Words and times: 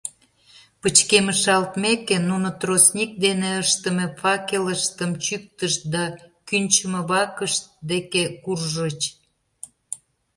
Пычкемышалтмеке, 0.81 2.17
нуно 2.29 2.49
тростник 2.59 3.11
дене 3.25 3.49
ыштыме 3.63 4.07
факелыштым 4.19 5.11
чӱктышт 5.25 5.81
да 5.93 6.03
кӱнчымӧ 6.47 7.01
вакышт 7.09 7.63
деке 7.91 8.23
куржыч. 8.43 9.01